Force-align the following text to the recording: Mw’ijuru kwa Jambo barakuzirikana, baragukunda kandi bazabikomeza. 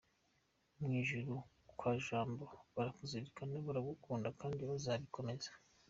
Mw’ijuru 0.81 1.33
kwa 1.77 1.91
Jambo 2.05 2.43
barakuzirikana, 2.75 3.55
baragukunda 3.67 4.27
kandi 4.39 4.61
bazabikomeza. 4.69 5.51